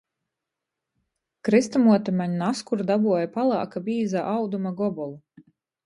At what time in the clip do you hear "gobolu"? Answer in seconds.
4.85-5.49